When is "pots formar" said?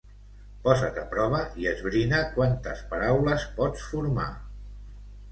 3.59-4.27